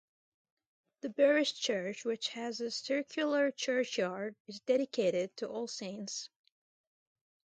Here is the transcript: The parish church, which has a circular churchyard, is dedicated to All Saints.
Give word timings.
The 1.01 1.11
parish 1.11 1.53
church, 1.59 2.05
which 2.05 2.29
has 2.29 2.59
a 2.59 2.71
circular 2.71 3.51
churchyard, 3.51 4.35
is 4.47 4.59
dedicated 4.61 5.37
to 5.37 5.47
All 5.47 5.67
Saints. 5.67 6.31